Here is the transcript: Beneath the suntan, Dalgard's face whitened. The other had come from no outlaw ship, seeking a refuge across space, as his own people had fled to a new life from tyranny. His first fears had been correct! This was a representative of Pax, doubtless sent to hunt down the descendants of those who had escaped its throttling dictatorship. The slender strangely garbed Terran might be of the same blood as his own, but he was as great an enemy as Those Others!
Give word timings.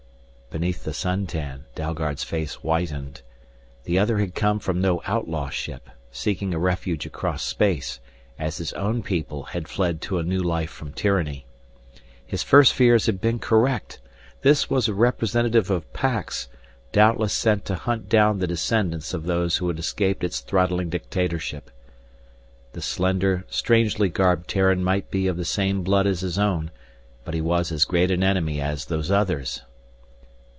Beneath 0.51 0.83
the 0.83 0.91
suntan, 0.91 1.63
Dalgard's 1.75 2.25
face 2.25 2.55
whitened. 2.55 3.21
The 3.85 3.97
other 3.97 4.19
had 4.19 4.35
come 4.35 4.59
from 4.59 4.81
no 4.81 5.01
outlaw 5.05 5.47
ship, 5.47 5.89
seeking 6.11 6.53
a 6.53 6.59
refuge 6.59 7.05
across 7.05 7.41
space, 7.41 8.01
as 8.37 8.57
his 8.57 8.73
own 8.73 9.01
people 9.01 9.43
had 9.43 9.69
fled 9.69 10.01
to 10.01 10.17
a 10.19 10.23
new 10.23 10.41
life 10.43 10.69
from 10.69 10.91
tyranny. 10.91 11.45
His 12.27 12.43
first 12.43 12.73
fears 12.73 13.05
had 13.05 13.21
been 13.21 13.39
correct! 13.39 14.01
This 14.41 14.69
was 14.69 14.89
a 14.89 14.93
representative 14.93 15.71
of 15.71 15.93
Pax, 15.93 16.49
doubtless 16.91 17.31
sent 17.31 17.63
to 17.63 17.75
hunt 17.75 18.09
down 18.09 18.39
the 18.39 18.45
descendants 18.45 19.13
of 19.13 19.23
those 19.23 19.55
who 19.55 19.69
had 19.69 19.79
escaped 19.79 20.21
its 20.21 20.41
throttling 20.41 20.89
dictatorship. 20.89 21.71
The 22.73 22.81
slender 22.81 23.45
strangely 23.49 24.09
garbed 24.09 24.49
Terran 24.49 24.83
might 24.83 25.09
be 25.09 25.27
of 25.27 25.37
the 25.37 25.45
same 25.45 25.81
blood 25.81 26.07
as 26.07 26.19
his 26.19 26.37
own, 26.37 26.71
but 27.23 27.33
he 27.33 27.39
was 27.39 27.71
as 27.71 27.85
great 27.85 28.11
an 28.11 28.21
enemy 28.21 28.59
as 28.59 28.83
Those 28.87 29.09
Others! 29.09 29.61